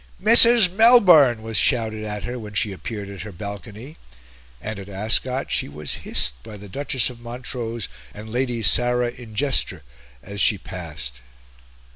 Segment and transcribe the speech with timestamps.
[0.19, 0.71] "Mrs.
[0.73, 3.97] Melbourne," was shouted at her when she appeared at her balcony;
[4.59, 9.81] and, at Ascot, she was hissed by the Duchess of Montrose and Lady Sarah Ingestre
[10.23, 11.21] as she passed.